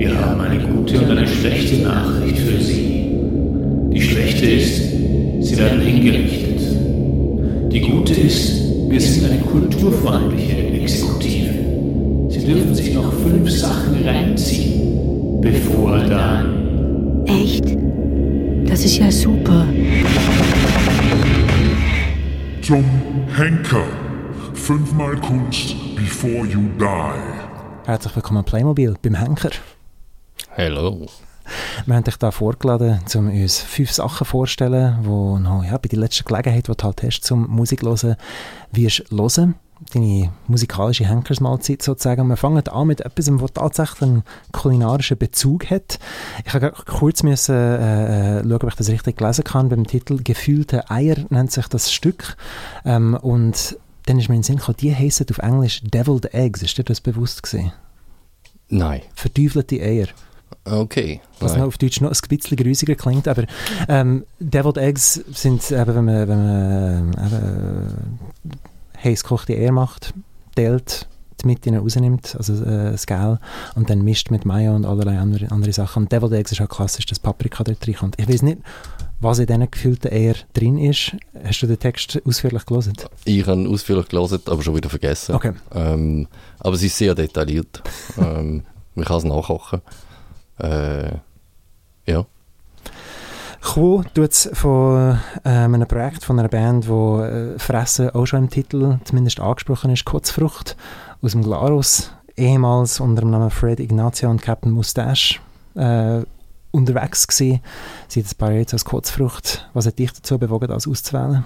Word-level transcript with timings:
Wir 0.00 0.18
haben 0.18 0.40
eine 0.40 0.58
gute 0.58 0.98
und 0.98 1.10
eine 1.10 1.28
schlechte 1.28 1.82
Nachricht 1.82 2.38
für 2.38 2.58
Sie. 2.58 3.06
Die 3.92 4.00
schlechte 4.00 4.46
ist, 4.46 4.78
Sie 5.42 5.58
werden 5.58 5.82
hingerichtet. 5.82 6.62
Die 7.70 7.80
gute 7.80 8.14
ist, 8.14 8.62
wir 8.88 8.98
sind 8.98 9.30
eine 9.30 9.42
kulturfreundliche 9.42 10.56
Exekutive. 10.56 12.30
Sie 12.30 12.46
dürfen 12.46 12.74
sich 12.74 12.94
noch 12.94 13.12
fünf 13.12 13.50
Sachen 13.50 14.02
reinziehen, 14.02 15.38
bevor 15.42 15.98
dann. 15.98 17.26
Echt? 17.26 17.66
Das 18.70 18.82
ist 18.82 18.96
ja 18.96 19.10
super. 19.10 19.66
Zum 22.62 22.84
Henker. 23.36 23.84
Fünfmal 24.54 25.16
Kunst 25.16 25.76
before 25.94 26.46
you 26.46 26.60
die. 26.78 27.84
Herzlich 27.84 28.16
willkommen 28.16 28.44
Playmobil 28.44 28.94
beim 29.02 29.16
Henker. 29.16 29.50
Hallo. 30.56 31.06
Wir 31.86 31.96
haben 31.96 32.04
dich 32.04 32.16
da 32.16 32.30
vorgeladen, 32.30 33.00
um 33.14 33.28
uns 33.28 33.60
fünf 33.60 33.90
Sachen 33.92 34.24
vorzustellen, 34.24 34.98
wo 35.02 35.38
noch, 35.38 35.64
ja, 35.64 35.78
bei 35.78 35.88
der 35.88 35.98
letzten 35.98 36.24
Gelegenheit, 36.24 36.68
die 36.68 36.72
du 36.72 36.84
halt 36.84 37.02
hast, 37.02 37.24
zum 37.24 37.48
Musik 37.48 37.82
hören, 37.82 38.16
wirst 38.72 39.10
hören. 39.10 39.54
Deine 39.94 40.30
musikalische 40.46 41.08
Henkersmahlzeit 41.08 41.80
sozusagen. 41.80 42.28
Wir 42.28 42.36
fangen 42.36 42.68
an 42.68 42.86
mit 42.86 43.00
etwas, 43.00 43.24
das 43.24 43.52
tatsächlich 43.54 44.02
einen 44.02 44.24
kulinarischen 44.52 45.16
Bezug 45.16 45.70
hat. 45.70 45.98
Ich 46.44 46.52
habe 46.52 46.70
kurz 46.84 47.22
müssen, 47.22 47.54
äh, 47.54 48.40
äh, 48.40 48.42
schauen, 48.42 48.52
ob 48.52 48.68
ich 48.68 48.74
das 48.74 48.90
richtig 48.90 49.18
lesen 49.18 49.44
kann. 49.44 49.70
Beim 49.70 49.86
Titel 49.86 50.22
«Gefühlte 50.22 50.90
Eier» 50.90 51.16
nennt 51.30 51.50
sich 51.50 51.66
das 51.68 51.90
Stück. 51.90 52.36
Ähm, 52.84 53.14
und 53.14 53.78
dann 54.04 54.18
ist 54.18 54.28
mir 54.28 54.34
in 54.34 54.42
den 54.42 54.44
Sinn 54.44 54.56
gekommen, 54.56 54.76
die 54.78 54.94
heissen 54.94 55.26
auf 55.30 55.38
Englisch 55.38 55.80
«Deviled 55.82 56.34
Eggs». 56.34 56.62
Ist 56.62 56.76
dir 56.76 56.84
das 56.84 57.00
bewusst 57.00 57.42
gewesen? 57.42 57.72
Nein. 58.68 59.00
Verteufelte 59.14 59.80
Eier. 59.80 60.08
Okay. 60.64 61.20
Was 61.38 61.56
noch 61.56 61.66
auf 61.66 61.78
Deutsch 61.78 62.00
noch 62.00 62.10
ein 62.10 62.28
bisschen 62.28 62.56
grusiger 62.56 62.94
klingt, 62.94 63.26
aber 63.26 63.44
ähm, 63.88 64.24
Deviled 64.38 64.76
Eggs 64.76 65.14
sind 65.32 65.70
eben, 65.70 65.94
wenn 65.94 66.04
man, 66.04 66.28
wenn 66.28 66.44
man 66.44 67.12
äh, 67.16 67.26
eben, 67.26 67.86
äh, 68.52 69.04
heiß 69.04 69.22
gekochte 69.22 69.54
Eier 69.54 69.72
macht, 69.72 70.12
teilt, 70.54 71.08
die 71.42 71.46
Mitte 71.46 71.74
rausnimmt, 71.76 72.36
also 72.36 72.62
äh, 72.64 72.92
das 72.92 73.06
Gel, 73.06 73.38
und 73.74 73.88
dann 73.90 74.02
mischt 74.02 74.30
mit 74.30 74.44
Mayo 74.44 74.74
und 74.74 74.84
allerlei 74.84 75.18
andere, 75.18 75.50
andere 75.50 75.72
Sachen. 75.72 76.04
Und 76.04 76.12
Deviled 76.12 76.32
Eggs 76.32 76.52
ist 76.52 76.60
auch 76.60 76.68
klassisch, 76.68 77.06
dass 77.06 77.18
Paprika 77.18 77.64
dort 77.64 77.86
reinkommt. 77.86 78.16
Ich 78.18 78.28
weiß 78.28 78.42
nicht, 78.42 78.58
was 79.20 79.38
in 79.38 79.46
diesen 79.46 79.70
gefühlten 79.70 80.12
Eier 80.12 80.34
drin 80.52 80.78
ist. 80.78 81.16
Hast 81.44 81.62
du 81.62 81.66
den 81.66 81.78
Text 81.78 82.20
ausführlich 82.24 82.64
gelesen? 82.66 82.94
Ich 83.24 83.46
habe 83.46 83.68
ausführlich 83.68 84.08
gelesen, 84.08 84.40
aber 84.46 84.62
schon 84.62 84.76
wieder 84.76 84.90
vergessen. 84.90 85.34
Okay. 85.34 85.52
Ähm, 85.74 86.26
aber 86.58 86.74
es 86.74 86.82
ist 86.82 86.96
sehr 86.96 87.14
detailliert. 87.14 87.82
ähm, 88.18 88.64
man 88.94 89.04
kann 89.04 89.18
es 89.18 89.24
nachkochen. 89.24 89.82
Äh, 90.60 91.18
ja. 92.06 92.26
Cool, 93.76 94.04
du 94.14 94.22
jetzt 94.22 94.56
von 94.56 95.18
ähm, 95.44 95.74
einem 95.74 95.86
Projekt 95.86 96.24
von 96.24 96.38
einer 96.38 96.48
Band, 96.48 96.88
wo 96.88 97.20
äh, 97.20 97.58
Fressen 97.58 98.10
auch 98.10 98.26
schon 98.26 98.44
im 98.44 98.50
Titel 98.50 98.98
zumindest 99.04 99.38
angesprochen 99.38 99.90
ist, 99.90 100.06
Kurzfrucht 100.06 100.76
aus 101.20 101.32
dem 101.32 101.42
Glarus, 101.42 102.10
ehemals 102.36 103.00
unter 103.00 103.20
dem 103.20 103.30
Namen 103.30 103.50
Fred 103.50 103.78
Ignacio 103.78 104.30
und 104.30 104.40
Captain 104.40 104.72
Mustache 104.72 105.40
äh, 105.74 106.22
unterwegs 106.70 107.26
gewesen. 107.26 107.60
Sie 108.08 108.20
ein 108.20 108.36
paar 108.38 108.52
jetzt 108.52 108.72
als 108.72 108.84
Kurzfrucht. 108.84 109.68
Was 109.74 109.86
hat 109.86 109.98
dich 109.98 110.12
dazu 110.12 110.38
bewogen, 110.38 110.68
das 110.68 110.88
auszuwählen? 110.88 111.44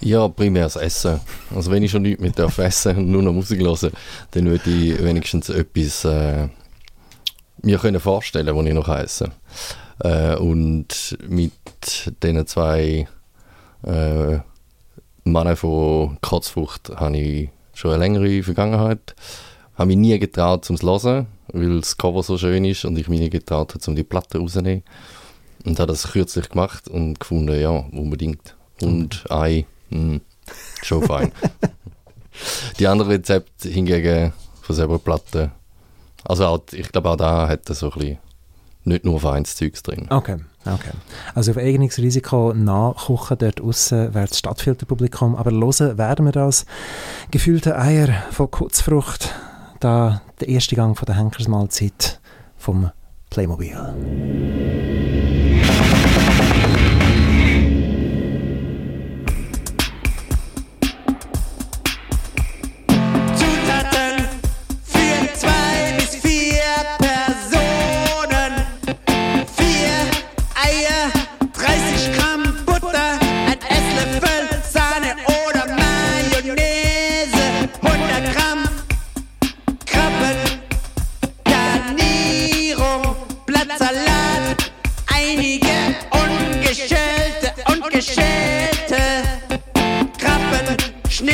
Ja, 0.00 0.28
primär 0.28 0.64
das 0.64 0.76
Essen. 0.76 1.20
Also 1.54 1.70
wenn 1.70 1.82
ich 1.82 1.90
schon 1.90 2.02
nichts 2.02 2.20
mehr 2.20 2.30
darf 2.30 2.58
essen 2.58 2.96
und 2.96 3.10
nur 3.10 3.22
noch 3.22 3.32
Musik 3.32 3.60
hören, 3.60 3.92
dann 4.32 4.46
würde 4.46 4.70
ich 4.70 5.02
wenigstens 5.02 5.48
etwas 5.48 6.04
äh, 6.04 6.48
mir 7.62 7.78
können 7.78 8.00
vorstellen, 8.00 8.54
was 8.54 8.66
ich 8.66 8.74
noch 8.74 8.88
essen 8.88 9.32
äh, 10.00 10.36
Und 10.36 11.18
mit 11.28 11.52
diesen 12.22 12.46
zwei 12.46 13.08
äh, 13.82 14.38
Männern 15.24 15.56
von 15.56 16.18
Kotzfrucht 16.20 16.90
habe 16.96 17.16
ich 17.16 17.50
schon 17.74 17.92
eine 17.92 18.00
längere 18.00 18.42
Vergangenheit. 18.42 19.14
Habe 19.74 19.88
mich 19.88 19.96
nie 19.96 20.18
getraut, 20.18 20.64
zum 20.64 20.76
zu 20.76 20.86
hören, 20.86 21.26
weil 21.48 21.80
das 21.80 21.96
Cover 21.96 22.22
so 22.22 22.38
schön 22.38 22.64
ist 22.64 22.84
und 22.84 22.96
ich 22.98 23.08
mich 23.08 23.20
nie 23.20 23.30
getraut 23.30 23.74
habe, 23.74 23.84
um 23.86 23.96
die 23.96 24.04
Platte 24.04 24.38
rauszunehmen. 24.38 24.82
Und 25.64 25.78
habe 25.80 25.92
das 25.92 26.12
kürzlich 26.12 26.48
gemacht 26.48 26.88
und 26.88 27.18
gefunden, 27.18 27.60
ja, 27.60 27.70
unbedingt. 27.70 28.54
Und 28.80 29.24
Ei, 29.30 29.66
mh, 29.90 30.20
schon 30.82 31.02
fein. 31.02 31.32
die 32.78 32.86
anderen 32.86 33.10
Rezepte 33.10 33.68
hingegen 33.68 34.32
von 34.62 34.76
selber 34.76 34.98
Platte. 34.98 35.50
Also 36.28 36.46
auch, 36.46 36.60
ich 36.72 36.90
glaube 36.92 37.10
auch 37.10 37.16
da 37.16 37.48
hat 37.48 37.68
er 37.68 37.74
so 37.74 37.90
ein 37.90 37.98
bisschen 37.98 38.18
nicht 38.84 39.04
nur 39.04 39.20
feines 39.20 39.56
Zeugs 39.56 39.82
drin. 39.82 40.06
Okay, 40.10 40.36
okay. 40.64 40.92
Also 41.34 41.50
auf 41.50 41.58
eigenes 41.58 41.98
Risiko 41.98 42.52
nachkochen 42.54 43.38
dort 43.38 43.60
aussen 43.60 44.14
wäre 44.14 44.28
das 44.28 44.38
Stadtfilterpublikum, 44.38 45.34
aber 45.34 45.50
hören 45.50 45.98
werden 45.98 46.24
wir 46.24 46.32
das. 46.32 46.66
Gefühlte 47.30 47.76
Eier 47.76 48.08
von 48.30 48.50
Kurzfrucht, 48.50 49.34
da 49.80 50.22
der 50.40 50.48
erste 50.48 50.76
Gang 50.76 50.96
von 50.96 51.06
der 51.06 51.16
Henkersmahlzeit 51.16 52.20
vom 52.56 52.90
Playmobil. 53.30 53.76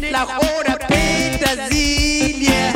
la 0.00 0.24
hora 0.24 0.76
Petrasilia. 0.86 2.66